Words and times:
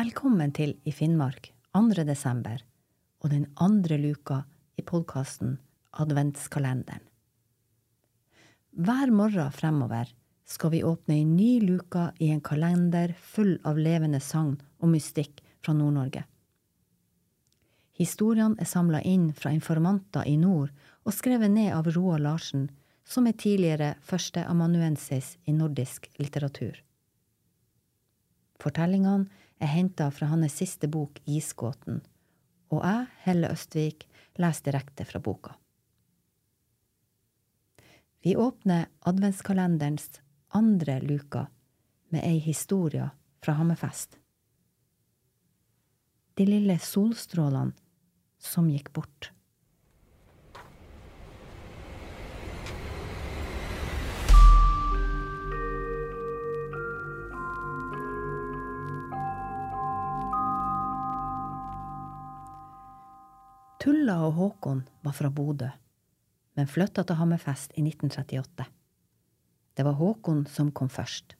Velkommen 0.00 0.52
til 0.56 0.70
I 0.88 0.92
Finnmark 0.96 1.50
2. 1.76 2.04
desember 2.08 2.62
og 3.20 3.32
den 3.34 3.42
andre 3.60 3.98
luka 4.00 4.38
i 4.80 4.84
podkasten 4.86 5.58
Adventskalenderen. 6.00 7.02
Hver 8.70 9.10
morgen 9.12 9.50
fremover 9.52 10.08
skal 10.48 10.72
vi 10.72 10.80
åpne 10.86 11.18
ei 11.18 11.26
ny 11.28 11.48
luka 11.66 12.06
i 12.16 12.30
en 12.32 12.40
kalender 12.40 13.12
full 13.18 13.58
av 13.66 13.82
levende 13.82 14.22
sagn 14.24 14.54
og 14.78 14.92
mystikk 14.94 15.42
fra 15.60 15.74
Nord-Norge. 15.76 16.22
Historiene 18.00 18.56
er 18.62 18.70
samla 18.70 19.02
inn 19.02 19.34
fra 19.36 19.52
informanter 19.52 20.24
i 20.24 20.38
nord 20.40 20.70
og 21.02 21.18
skrevet 21.18 21.52
ned 21.52 21.74
av 21.76 21.90
Roar 21.98 22.24
Larsen, 22.24 22.70
som 23.04 23.28
er 23.28 23.36
tidligere 23.36 23.98
førsteamanuensis 24.00 25.34
i 25.44 25.58
nordisk 25.60 26.08
litteratur. 26.22 26.78
Fortellingene 28.60 29.48
er 29.60 29.72
henta 29.74 30.08
fra 30.10 30.30
hans 30.32 30.56
siste 30.56 30.88
bok 30.88 31.20
Isgåten, 31.28 32.00
og 32.70 32.84
jeg, 32.84 33.06
Helle 33.24 33.50
Østvik, 33.52 34.06
leser 34.40 34.70
direkte 34.70 35.04
fra 35.04 35.20
boka. 35.20 35.56
Vi 38.20 38.36
åpner 38.36 38.88
adventskalenderens 39.08 40.20
andre 40.52 40.98
luka 41.00 41.46
med 42.12 42.24
ei 42.26 42.38
historie 42.42 43.08
fra 43.40 43.54
Hammerfest. 43.56 44.18
De 46.36 46.46
lille 46.48 46.76
solstrålene 46.80 47.76
som 48.40 48.68
gikk 48.72 48.92
bort. 48.96 49.30
Tulla 64.10 64.26
og 64.26 64.32
Håkon 64.34 64.80
var 65.06 65.14
fra 65.14 65.28
Bodø, 65.30 65.68
men 66.58 66.66
flytta 66.66 67.04
til 67.06 67.14
Hammerfest 67.20 67.76
i 67.78 67.84
1938. 67.84 68.64
Det 69.78 69.84
var 69.86 69.94
Håkon 70.00 70.40
som 70.50 70.72
kom 70.74 70.90
først. 70.90 71.36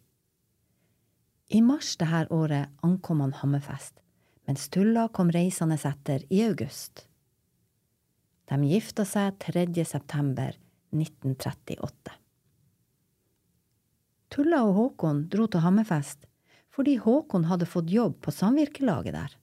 I 1.51 1.65
mars 1.67 1.97
dette 1.99 2.31
året 2.31 2.71
ankom 2.87 3.25
han 3.25 3.35
Hammerfest, 3.41 3.99
mens 4.47 4.69
Tulla 4.71 5.09
kom 5.11 5.35
reisende 5.35 5.81
etter 5.83 6.23
i 6.31 6.45
august. 6.47 7.09
De 8.47 8.63
gifta 8.71 9.03
seg 9.03 9.43
3. 9.43 9.67
september 9.83 10.55
1938. 10.95 12.17
Tulla 14.31 14.63
og 14.63 14.77
Håkon 14.79 15.27
dro 15.27 15.51
til 15.51 15.67
Hammerfest 15.67 16.29
fordi 16.71 17.01
Håkon 17.03 17.51
hadde 17.51 17.67
fått 17.67 17.91
jobb 17.91 18.21
på 18.23 18.31
samvirkelaget 18.31 19.19
der. 19.19 19.39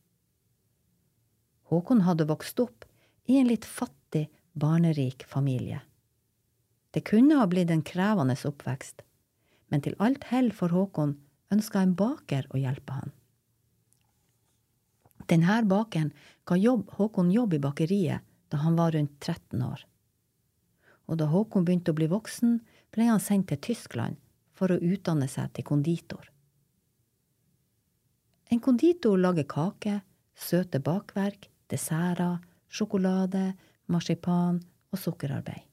Håkon 1.68 2.08
hadde 2.08 2.32
vokst 2.32 2.64
opp 2.64 2.87
i 3.28 3.38
en 3.38 3.48
litt 3.48 3.66
fattig, 3.66 4.28
barnerik 4.54 5.26
familie. 5.28 5.82
Det 6.92 7.04
kunne 7.06 7.36
ha 7.38 7.48
blitt 7.48 7.72
en 7.72 7.84
krevende 7.86 8.38
oppvekst, 8.48 9.04
men 9.68 9.84
til 9.84 9.98
alt 10.00 10.30
hell 10.32 10.50
for 10.56 10.72
Håkon 10.74 11.18
ønska 11.54 11.84
en 11.84 11.94
baker 12.00 12.48
å 12.56 12.62
hjelpe 12.62 12.96
han. 12.96 13.12
Denne 15.28 15.60
bakeren 15.68 16.14
ga 16.48 16.56
jobb, 16.56 16.88
Håkon 16.96 17.32
jobb 17.36 17.58
i 17.58 17.60
bakeriet 17.60 18.24
da 18.48 18.64
han 18.64 18.80
var 18.80 18.96
rundt 18.96 19.20
13 19.20 19.62
år. 19.62 19.84
Og 21.12 21.20
da 21.20 21.28
Håkon 21.28 21.68
begynte 21.68 21.92
å 21.92 21.98
bli 22.00 22.08
voksen, 22.08 22.62
ble 22.96 23.10
han 23.12 23.20
sendt 23.20 23.52
til 23.52 23.60
Tyskland 23.60 24.16
for 24.56 24.72
å 24.72 24.80
utdanne 24.80 25.28
seg 25.28 25.52
til 25.54 25.68
konditor. 25.68 26.32
En 28.48 28.64
konditor 28.64 29.20
lager 29.20 29.44
kake, 29.44 30.00
søte 30.34 30.80
bakverk, 30.80 31.50
desserter, 31.68 32.40
sjokolade, 32.70 33.54
marsipan 33.88 34.62
og 34.92 35.00
sukkerarbeid. 35.00 35.64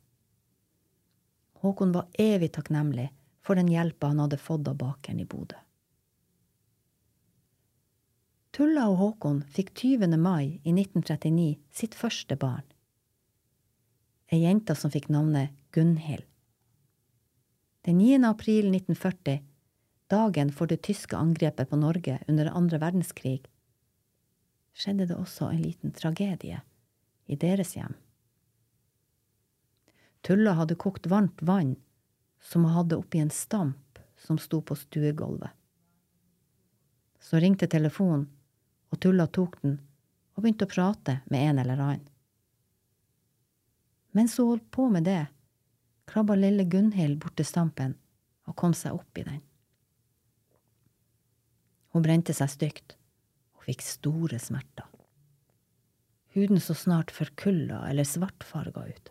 Håkon 1.64 1.94
var 1.94 2.10
evig 2.20 2.52
takknemlig 2.52 3.08
for 3.44 3.56
den 3.56 3.70
hjelpa 3.72 4.10
han 4.12 4.20
hadde 4.24 4.40
fått 4.40 4.68
av 4.68 4.76
bakeren 4.80 5.20
i 5.20 5.28
Bodø. 5.28 5.56
Tulla 8.54 8.86
og 8.90 9.00
Håkon 9.00 9.40
fikk 9.50 9.72
20. 9.74 10.14
mai 10.20 10.60
i 10.62 10.70
1939 10.70 11.56
sitt 11.74 11.96
første 11.98 12.36
barn. 12.38 12.66
Ei 14.30 14.44
jente 14.44 14.76
som 14.78 14.92
fikk 14.94 15.08
navnet 15.10 15.56
Gunhild. 15.74 16.28
Den 17.84 17.98
9. 17.98 18.22
april 18.28 18.70
1940, 18.70 19.42
dagen 20.08 20.52
for 20.54 20.70
det 20.70 20.80
tyske 20.86 21.16
angrepet 21.18 21.68
på 21.68 21.76
Norge 21.76 22.20
under 22.28 22.52
andre 22.52 22.78
verdenskrig, 22.80 23.42
skjedde 24.72 25.08
det 25.10 25.18
også 25.18 25.50
en 25.50 25.60
liten 25.60 25.92
tragedie 25.92 26.62
i 27.26 27.36
deres 27.36 27.74
hjem. 27.76 27.94
Tulla 30.24 30.54
hadde 30.56 30.76
kokt 30.80 31.06
varmt 31.06 31.42
vann 31.42 31.74
som 32.40 32.64
hun 32.64 32.72
hadde 32.72 32.96
oppi 32.96 33.18
en 33.18 33.30
stamp 33.30 33.98
som 34.16 34.38
sto 34.38 34.60
på 34.62 34.76
stuegulvet. 34.76 35.50
Så 37.20 37.40
ringte 37.40 37.68
telefonen, 37.68 38.26
og 38.92 39.00
Tulla 39.00 39.26
tok 39.26 39.56
den 39.62 39.78
og 40.34 40.42
begynte 40.42 40.66
å 40.68 40.72
prate 40.72 41.18
med 41.30 41.48
en 41.48 41.60
eller 41.62 41.80
annen. 41.80 42.08
Mens 44.14 44.36
hun 44.38 44.52
holdt 44.52 44.70
på 44.70 44.88
med 44.92 45.08
det, 45.08 45.26
krabba 46.06 46.36
lille 46.38 46.64
Gunhild 46.70 47.18
bort 47.22 47.36
til 47.40 47.48
stampen 47.48 47.96
og 48.46 48.56
kom 48.60 48.76
seg 48.76 48.94
opp 48.94 49.18
i 49.18 49.24
den. 49.26 49.40
Hun 51.94 52.04
brente 52.04 52.34
seg 52.36 52.52
stygt 52.52 52.96
og 53.56 53.66
fikk 53.66 53.82
store 53.86 54.38
smerter. 54.42 54.93
Huden 56.34 56.60
så 56.60 56.74
snart 56.74 57.10
forkulla 57.14 57.84
eller 57.88 58.04
svartfarga 58.04 58.86
ut. 58.86 59.10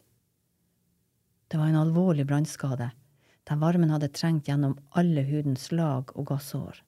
Det 1.47 1.57
var 1.57 1.69
en 1.71 1.75
alvorlig 1.79 2.25
brannskade, 2.27 2.89
der 3.43 3.59
varmen 3.61 3.93
hadde 3.93 4.09
trengt 4.11 4.47
gjennom 4.47 4.73
alle 4.91 5.23
hudens 5.23 5.69
lag 5.71 6.11
og 6.17 6.27
ga 6.27 6.39
sår. 6.43 6.81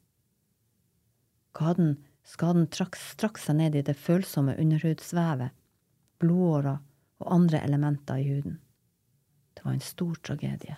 Skaden, 1.56 1.94
skaden 2.28 2.68
trakk 2.68 3.00
straks 3.00 3.48
seg 3.48 3.62
ned 3.62 3.78
i 3.80 3.84
det 3.88 3.96
følsomme 3.96 4.58
underhudsvevet, 4.60 5.56
blodårer 6.20 6.82
og 7.24 7.32
andre 7.32 7.62
elementer 7.64 8.20
i 8.20 8.28
huden. 8.34 8.60
Det 9.56 9.64
var 9.64 9.78
en 9.78 9.88
stor 9.88 10.20
tragedie. 10.20 10.76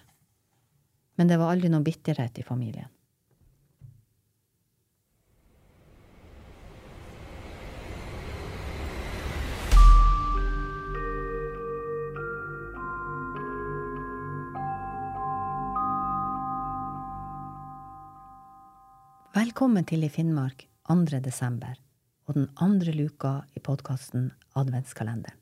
Men 1.18 1.34
det 1.34 1.42
var 1.42 1.56
aldri 1.56 1.74
noe 1.74 1.82
bitterhet 1.82 2.38
i 2.38 2.46
familien. 2.46 2.94
Velkommen 19.38 19.86
til 19.86 20.02
i 20.02 20.08
Finnmark 20.10 20.64
2. 20.90 21.20
desember 21.22 21.76
og 22.26 22.38
den 22.40 22.46
andre 22.64 22.94
luka 22.96 23.34
i 23.54 23.62
podkasten 23.62 24.32
Adventskalenderen. 24.58 25.36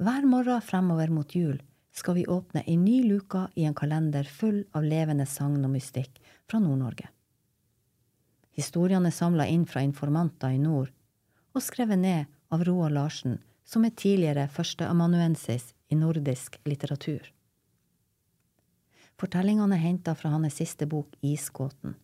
Hver 0.00 0.24
morgen 0.26 0.64
fremover 0.64 1.12
mot 1.12 1.34
jul 1.36 1.60
skal 1.94 2.16
vi 2.16 2.24
åpne 2.26 2.64
ei 2.64 2.74
ny 2.80 2.96
luke 3.04 3.44
i 3.54 3.66
en 3.68 3.76
kalender 3.78 4.26
full 4.26 4.64
av 4.74 4.88
levende 4.88 5.26
sagn 5.30 5.60
og 5.68 5.70
mystikk 5.76 6.18
fra 6.48 6.58
Nord-Norge. 6.64 7.06
Historiene 8.58 9.12
er 9.12 9.14
samla 9.14 9.46
inn 9.52 9.66
fra 9.68 9.84
informanter 9.86 10.56
i 10.56 10.58
nord 10.62 10.90
og 11.52 11.62
skrevet 11.62 12.00
ned 12.00 12.32
av 12.50 12.64
Roar 12.66 12.96
Larsen, 12.96 13.36
som 13.62 13.84
er 13.86 13.94
tidligere 13.94 14.48
førsteamanuensis 14.56 15.68
i 15.92 16.00
nordisk 16.00 16.58
litteratur. 16.66 17.22
Fortellingene 19.20 19.78
er 19.78 19.84
henta 19.84 20.16
fra 20.18 20.32
hans 20.34 20.58
siste 20.58 20.90
bok 20.90 21.14
Isgåten 21.22 21.94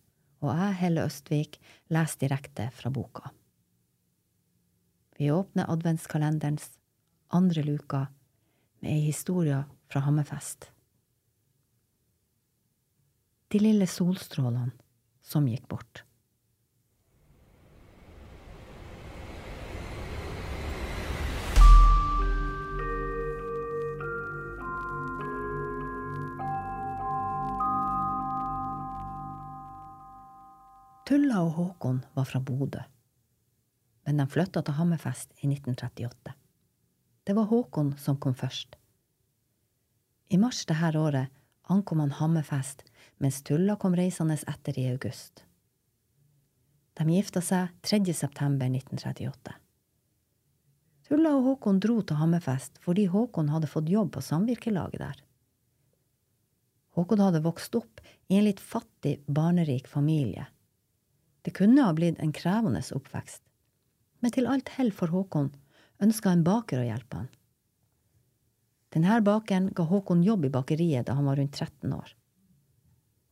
og 0.43 0.57
jeg, 0.57 0.75
Helle 0.81 1.05
Østvik, 1.07 1.57
leser 1.93 2.25
direkte 2.25 2.67
fra 2.75 2.91
boka. 2.93 3.31
Vi 5.17 5.29
åpner 5.31 5.69
adventskalenderens 5.69 6.71
andre 7.33 7.63
luka 7.65 8.05
med 8.81 8.91
ei 8.91 9.03
historie 9.05 9.61
fra 9.91 10.03
Hammerfest. 10.05 10.69
De 13.53 13.61
lille 13.61 13.85
solstrålene 13.87 14.73
som 15.23 15.45
gikk 15.47 15.67
bort. 15.69 16.03
Tulla 31.13 31.43
og 31.45 31.51
Håkon 31.53 31.99
var 32.17 32.25
fra 32.25 32.39
Bodø, 32.41 32.79
men 34.07 34.17
de 34.17 34.23
flytta 34.33 34.63
til 34.65 34.73
Hammerfest 34.73 35.35
i 35.43 35.45
1938. 35.45 36.31
Det 37.29 37.35
var 37.37 37.51
Håkon 37.51 37.91
som 38.01 38.17
kom 38.17 38.33
først. 38.33 38.73
I 40.33 40.39
mars 40.41 40.63
dette 40.65 40.89
året 40.97 41.29
ankom 41.69 42.01
han 42.01 42.15
Hammerfest, 42.17 42.81
mens 43.21 43.43
Tulla 43.45 43.75
kom 43.77 43.93
reisende 43.93 44.39
etter 44.41 44.79
i 44.81 44.87
august. 44.89 45.43
De 46.97 47.05
gifta 47.13 47.45
seg 47.45 47.69
3. 47.85 48.01
september 48.09 48.73
1938. 48.73 49.53
Tulla 51.11 51.35
og 51.37 51.51
Håkon 51.51 51.83
dro 51.85 51.99
til 52.01 52.17
Hammerfest 52.23 52.81
fordi 52.81 53.05
Håkon 53.05 53.53
hadde 53.53 53.69
fått 53.69 53.93
jobb 53.93 54.15
på 54.17 54.25
samvirkelaget 54.31 55.05
der. 55.05 55.21
Håkon 56.97 57.21
hadde 57.27 57.45
vokst 57.45 57.77
opp 57.77 58.01
i 58.33 58.41
en 58.41 58.49
litt 58.49 58.65
fattig, 58.73 59.19
barnerik 59.29 59.85
familie. 59.85 60.49
Det 61.43 61.51
kunne 61.51 61.83
ha 61.83 61.93
blitt 61.93 62.19
en 62.23 62.31
krevende 62.35 62.81
oppvekst, 62.95 63.43
men 64.23 64.31
til 64.31 64.47
alt 64.47 64.71
hell 64.77 64.91
for 64.95 65.11
Håkon 65.11 65.51
ønska 66.03 66.31
en 66.31 66.43
baker 66.47 66.79
å 66.79 66.87
hjelpe 66.87 67.19
han. 67.19 67.31
Denne 68.93 69.19
bakeren 69.25 69.71
ga 69.75 69.83
Håkon 69.89 70.23
jobb 70.23 70.47
i 70.47 70.53
bakeriet 70.53 71.07
da 71.07 71.17
han 71.17 71.27
var 71.27 71.39
rundt 71.41 71.57
13 71.57 71.93
år. 71.95 72.13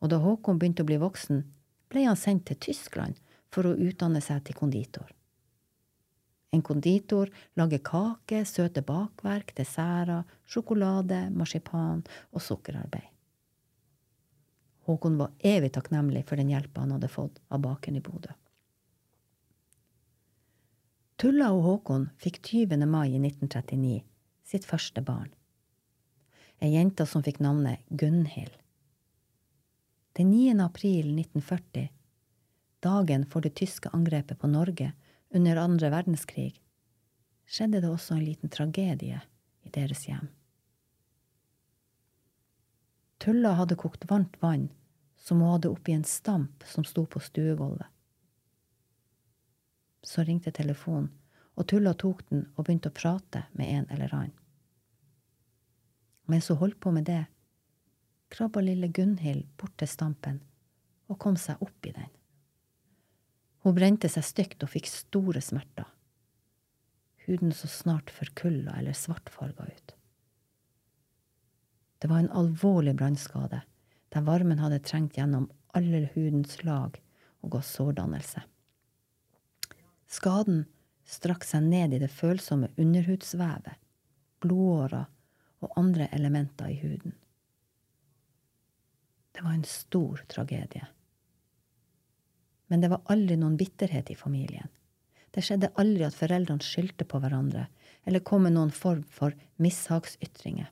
Og 0.02 0.10
da 0.10 0.18
Håkon 0.20 0.60
begynte 0.60 0.84
å 0.84 0.90
bli 0.90 0.98
voksen, 1.02 1.44
ble 1.92 2.06
han 2.08 2.20
sendt 2.20 2.48
til 2.50 2.60
Tyskland 2.68 3.20
for 3.54 3.68
å 3.68 3.78
utdanne 3.78 4.22
seg 4.24 4.44
til 4.48 4.58
konditor. 4.58 5.12
En 6.52 6.64
konditor 6.66 7.30
lager 7.56 7.80
kake, 7.86 8.42
søte 8.44 8.84
bakverk, 8.84 9.54
desserter, 9.56 10.26
sjokolade, 10.44 11.30
marsipan 11.32 12.04
og 12.32 12.44
sukkerarbeid. 12.44 13.08
Håkon 14.90 15.18
var 15.18 15.32
evig 15.40 15.74
takknemlig 15.76 16.24
for 16.30 16.42
den 16.42 16.50
hjelpa 16.50 16.82
han 16.84 16.96
hadde 16.96 17.12
fått 17.12 17.42
av 17.50 17.62
bakeren 17.66 18.00
i 18.00 18.04
Bodø. 18.06 18.34
Tulla 21.22 21.52
og 21.54 21.62
Håkon 21.68 22.10
fikk 22.18 22.42
20. 22.42 22.86
mai 22.90 23.12
i 23.14 23.20
1939 23.22 24.02
sitt 24.52 24.66
første 24.66 25.04
barn. 25.06 25.30
Ei 26.62 26.74
jente 26.74 27.06
som 27.06 27.24
fikk 27.26 27.40
navnet 27.42 27.86
Gunhild. 27.90 28.58
Den 30.18 30.32
9. 30.34 30.58
april 30.66 31.14
1940 31.14 31.90
dagen 32.82 33.26
for 33.30 33.46
det 33.46 33.54
tyske 33.56 33.90
angrepet 33.94 34.40
på 34.42 34.50
Norge 34.50 34.92
under 35.30 35.62
andre 35.62 35.92
verdenskrig, 35.94 36.56
skjedde 37.46 37.82
det 37.84 37.90
også 37.90 38.18
en 38.18 38.26
liten 38.26 38.52
tragedie 38.52 39.22
i 39.62 39.74
deres 39.74 40.08
hjem. 40.10 40.28
Tulla 43.22 43.54
hadde 43.54 43.78
kokt 43.78 44.08
varmt 44.10 44.40
vann 44.42 44.70
som 45.22 45.42
hun 45.42 45.52
hadde 45.52 45.70
oppi 45.70 45.94
en 45.94 46.04
stamp 46.04 46.64
som 46.66 46.84
sto 46.84 47.06
på 47.06 47.20
stuegulvet. 47.22 47.86
Så 50.02 50.24
ringte 50.26 50.52
telefonen, 50.52 51.12
og 51.54 51.68
Tulla 51.70 51.94
tok 51.94 52.24
den 52.32 52.48
og 52.56 52.66
begynte 52.66 52.90
å 52.90 52.96
prate 52.98 53.44
med 53.54 53.70
en 53.70 53.86
eller 53.94 54.16
annen. 54.18 54.34
Mens 56.26 56.50
hun 56.50 56.58
holdt 56.58 56.80
på 56.82 56.94
med 56.96 57.06
det, 57.06 57.26
krabba 58.34 58.64
lille 58.66 58.90
Gunhild 58.90 59.46
bort 59.60 59.78
til 59.78 59.92
stampen 59.92 60.42
og 61.12 61.20
kom 61.22 61.38
seg 61.38 61.62
opp 61.62 61.86
i 61.86 61.94
den. 61.94 62.10
Hun 63.62 63.78
brente 63.78 64.10
seg 64.10 64.26
stygt 64.26 64.64
og 64.66 64.74
fikk 64.74 64.90
store 64.90 65.46
smerter. 65.46 65.86
Huden 67.28 67.54
så 67.54 67.70
snart 67.70 68.10
forkulla 68.10 68.80
eller 68.80 68.98
svartfarga 68.98 69.70
ut. 69.70 69.94
Det 72.02 72.10
var 72.10 72.20
en 72.20 72.32
alvorlig 72.34 72.96
brannskade, 72.98 73.62
der 74.10 74.26
varmen 74.26 74.60
hadde 74.60 74.82
trengt 74.84 75.18
gjennom 75.18 75.50
alle 75.78 76.08
hudens 76.16 76.58
lag 76.66 76.98
og 77.42 77.54
ga 77.54 77.62
sårdannelse. 77.66 78.44
Skaden 80.12 80.66
strakk 81.08 81.46
seg 81.48 81.68
ned 81.70 81.94
i 81.94 82.02
det 82.02 82.12
følsomme 82.12 82.72
underhudsvevet, 82.82 83.78
blodårer 84.42 85.06
og 85.62 85.78
andre 85.78 86.10
elementer 86.12 86.74
i 86.74 86.80
huden. 86.82 87.14
Det 89.32 89.46
var 89.46 89.54
en 89.56 89.70
stor 89.70 90.26
tragedie 90.28 90.90
men 92.72 92.80
det 92.80 92.88
var 92.88 93.02
aldri 93.12 93.36
noen 93.36 93.58
bitterhet 93.60 94.14
i 94.14 94.16
familien. 94.16 94.70
Det 95.36 95.42
skjedde 95.44 95.74
aldri 95.82 96.06
at 96.08 96.16
foreldrene 96.16 96.64
skyldte 96.64 97.04
på 97.04 97.20
hverandre 97.20 97.66
eller 98.08 98.24
kom 98.24 98.46
med 98.48 98.56
noen 98.56 98.72
form 98.72 99.02
for 99.12 99.36
mishagsytringer. 99.60 100.70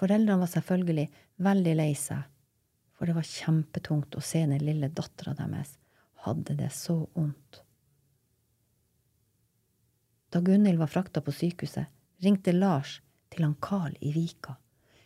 Foreldrene 0.00 0.40
var 0.40 0.48
selvfølgelig 0.48 1.06
veldig 1.44 1.76
lei 1.76 1.90
seg, 1.98 2.24
for 2.96 3.08
det 3.08 3.16
var 3.18 3.26
kjempetungt 3.28 4.16
å 4.16 4.24
se 4.24 4.40
den 4.48 4.64
lille 4.64 4.88
dattera 4.96 5.34
deres 5.36 5.76
hadde 6.24 6.54
det 6.56 6.70
så 6.72 6.96
vondt. 7.12 7.62
Da 10.30 10.40
Gunhild 10.40 10.78
var 10.78 10.86
frakta 10.86 11.20
på 11.20 11.32
sykehuset, 11.34 11.88
ringte 12.22 12.52
Lars 12.52 13.00
til 13.32 13.44
han 13.44 13.56
Carl 13.60 13.96
i 14.00 14.12
Vika, 14.14 14.56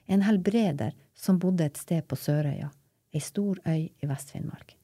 en 0.07 0.25
helbreder 0.27 0.95
som 1.15 1.39
bodde 1.41 1.65
et 1.65 1.79
sted 1.81 2.05
på 2.09 2.19
Sørøya, 2.19 2.71
ei 3.15 3.23
stor 3.23 3.61
øy 3.65 3.87
i 3.87 4.09
Vest-Finnmark. 4.11 4.75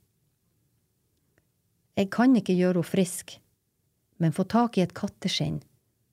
Jeg 1.99 2.09
kan 2.15 2.37
ikke 2.39 2.57
gjøre 2.57 2.81
henne 2.81 2.89
frisk, 2.89 3.35
men 4.23 4.33
få 4.33 4.47
tak 4.49 4.79
i 4.79 4.85
et 4.85 4.95
katteskinn, 4.97 5.61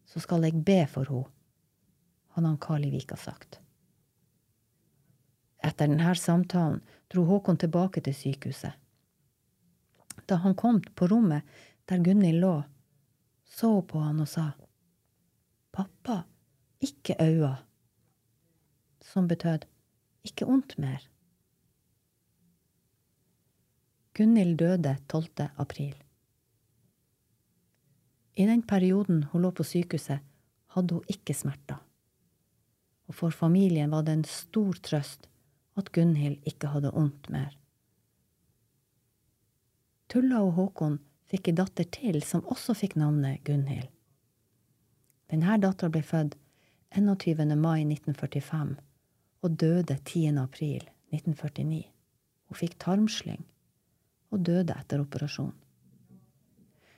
så 0.07 0.19
skal 0.23 0.43
jeg 0.43 0.65
be 0.65 0.81
for 0.91 1.07
henne, 1.07 1.29
hadde 2.35 2.51
han 2.51 2.59
Carl 2.61 2.85
i 2.85 2.91
Vika 2.91 3.15
sagt. 3.15 3.61
Etter 5.77 5.91
denne 5.93 6.15
samtalen 6.17 6.79
dro 7.13 7.21
Håkon 7.29 7.59
tilbake 7.61 8.01
til 8.01 8.15
sykehuset. 8.17 8.73
Da 10.25 10.39
han 10.41 10.55
kom 10.57 10.79
på 10.81 11.05
rommet 11.05 11.45
der 11.85 12.01
Gunhild 12.01 12.41
lå, 12.41 12.63
så 13.45 13.69
på 13.85 14.01
han 14.01 14.23
og 14.23 14.27
sa, 14.27 14.47
Pappa, 15.71 16.23
ikke 16.81 17.13
øya!» 17.21 17.53
som 19.05 19.27
betød 19.27 19.69
ikke 20.25 20.49
ondt 20.49 20.73
mer. 20.81 21.05
Gunhild 24.17 24.57
døde 24.57 24.97
12. 25.07 25.47
april. 25.57 25.95
I 28.35 28.49
den 28.49 28.65
perioden 28.65 29.23
hun 29.29 29.45
lå 29.45 29.51
på 29.51 29.63
sykehuset, 29.63 30.19
hadde 30.73 30.97
hun 30.97 31.05
ikke 31.07 31.37
smerter. 31.37 31.77
Og 33.07 33.15
for 33.15 33.29
familien 33.29 33.91
var 33.91 34.01
det 34.01 34.17
en 34.17 34.25
stor 34.25 34.73
trøst 34.73 35.29
at 35.77 35.91
Gunhild 35.95 36.41
ikke 36.49 36.71
hadde 36.73 36.93
vondt 36.95 37.29
mer. 37.33 37.53
Tulla 40.07 40.41
og 40.45 40.55
Håkon 40.57 40.99
fikk 41.27 41.51
ei 41.51 41.57
datter 41.59 41.87
til 41.91 42.21
som 42.23 42.45
også 42.47 42.75
fikk 42.77 42.95
navnet 42.99 43.43
Gunhild. 43.47 43.89
Denne 45.27 45.57
dattera 45.59 45.91
ble 45.91 46.01
født 46.07 46.37
21. 46.95 47.43
mai 47.59 47.83
1945 47.83 48.77
og 49.43 49.57
døde 49.59 49.97
10. 49.99 50.37
april 50.39 50.87
1949. 51.11 51.83
Hun 52.47 52.59
fikk 52.59 52.77
tarmslyng 52.79 53.43
og 54.31 54.43
døde 54.47 54.75
etter 54.75 55.03
operasjonen. 55.03 55.55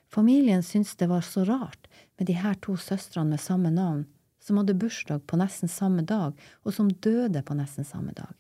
Familien 0.10 0.63
syntes 0.65 0.96
det 0.98 1.10
var 1.10 1.22
så 1.22 1.44
rart 1.46 1.89
med 2.18 2.30
de 2.30 2.34
her 2.34 2.56
to 2.65 2.74
søstrene 2.77 3.36
med 3.36 3.42
samme 3.42 3.70
navn, 3.70 4.08
som 4.42 4.58
hadde 4.58 4.74
bursdag 4.74 5.25
på 5.30 5.38
nesten 5.38 5.70
samme 5.70 6.01
dag, 6.01 6.34
og 6.65 6.74
som 6.74 6.89
døde 6.89 7.44
på 7.46 7.58
nesten 7.58 7.86
samme 7.86 8.15
dag. 8.18 8.34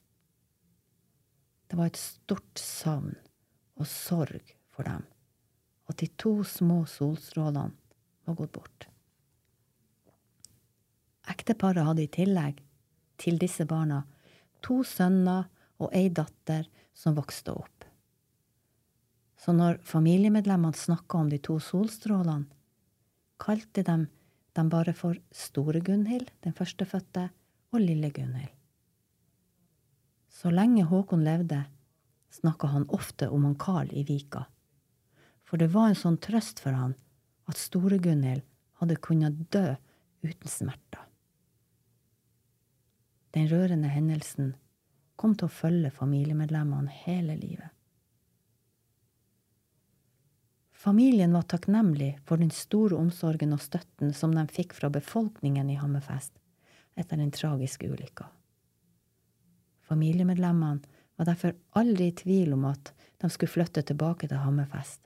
Det 1.69 1.77
var 1.77 1.91
et 1.91 1.99
stort 2.01 2.59
savn 2.59 3.13
og 3.79 3.87
sorg 3.87 4.55
for 4.73 4.89
dem 4.89 5.05
at 5.89 5.97
de 6.01 6.09
to 6.21 6.43
små 6.45 6.83
solstrålene 6.89 7.73
var 8.25 8.37
gått 8.37 8.53
bort. 8.53 8.87
Ekteparet 11.29 11.85
hadde 11.85 12.05
i 12.05 12.11
tillegg 12.13 12.61
til 13.21 13.39
disse 13.41 13.65
barna 13.69 14.03
to 14.65 14.81
sønner 14.85 15.47
og 15.79 15.93
ei 15.95 16.09
datter 16.13 16.67
som 16.93 17.17
vokste 17.17 17.55
opp. 17.55 17.85
Så 19.39 19.53
når 19.55 19.79
familiemedlemmene 19.87 20.77
snakka 20.77 21.21
om 21.21 21.29
de 21.31 21.39
to 21.41 21.57
solstrålene, 21.63 22.49
kalte 23.39 23.85
de 23.87 23.97
dem 24.57 24.69
bare 24.69 24.93
for 24.93 25.15
Store 25.31 25.79
Gunhild, 25.79 26.31
den 26.43 26.53
førstefødte, 26.53 27.29
og 27.71 27.79
Lille 27.79 28.09
Gunhild. 28.11 28.58
Så 30.29 30.51
lenge 30.53 30.85
Håkon 30.85 31.23
levde, 31.25 31.63
snakka 32.29 32.67
han 32.67 32.87
ofte 32.89 33.29
om 33.29 33.45
han 33.45 33.57
Karl 33.59 33.89
i 33.91 34.03
Vika, 34.03 34.45
for 35.43 35.57
det 35.57 35.71
var 35.73 35.89
en 35.89 35.97
sånn 35.97 36.19
trøst 36.21 36.61
for 36.61 36.77
han 36.77 36.93
at 37.49 37.57
Store 37.57 37.97
Gunhild 37.97 38.45
hadde 38.79 38.99
kunnet 39.01 39.39
dø 39.51 39.73
uten 40.21 40.51
smerter. 40.51 41.01
Den 43.33 43.49
rørende 43.49 43.89
hendelsen 43.89 44.53
kom 45.19 45.35
til 45.35 45.49
å 45.49 45.53
følge 45.53 45.91
familiemedlemmene 45.93 46.93
hele 47.03 47.35
livet. 47.37 47.73
Familien 50.79 51.33
var 51.35 51.43
takknemlig 51.51 52.13
for 52.23 52.39
den 52.39 52.53
store 52.55 52.95
omsorgen 52.95 53.51
og 53.51 53.59
støtten 53.59 54.13
som 54.15 54.31
de 54.31 54.45
fikk 54.47 54.77
fra 54.77 54.87
befolkningen 54.93 55.67
i 55.69 55.75
Hammerfest 55.81 56.37
etter 56.95 57.19
den 57.19 57.33
tragiske 57.35 57.89
ulykka. 57.91 58.29
Familiemedlemmene 59.89 60.79
var 61.17 61.25
derfor 61.25 61.55
aldri 61.79 62.11
i 62.11 62.15
tvil 62.15 62.53
om 62.53 62.67
at 62.69 62.91
de 63.21 63.29
skulle 63.33 63.49
flytte 63.49 63.81
tilbake 63.81 64.27
til 64.29 64.37
Hammerfest 64.37 65.01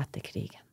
etter 0.00 0.20
krigen. 0.20 0.66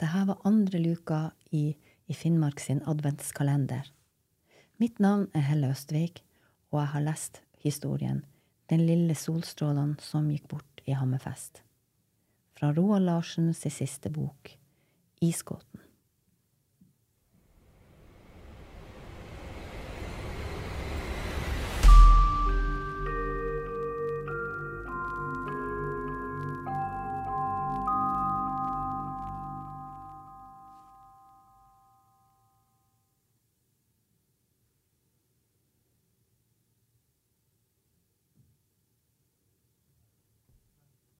Dette 0.00 0.24
var 0.28 0.40
andre 0.48 0.80
luka 0.80 1.18
i, 1.52 1.76
i 2.08 2.16
Finnmark 2.16 2.60
sin 2.60 2.80
adventskalender. 2.88 3.92
Mitt 4.82 4.98
navn 4.98 5.28
er 5.30 5.44
Helle 5.46 5.68
Østvik, 5.70 6.24
og 6.72 6.80
jeg 6.80 6.90
har 6.96 7.02
lest 7.04 7.36
historien 7.62 8.24
Den 8.72 8.80
lille 8.88 9.14
solstrålen 9.14 9.92
som 10.02 10.26
gikk 10.32 10.48
bort 10.50 10.80
i 10.88 10.96
Hammerfest. 10.98 11.60
Fra 12.58 12.72
Roald 12.74 13.06
Larsens 13.06 13.60
siste 13.70 14.10
bok, 14.10 14.50
Isgåten. 15.22 15.83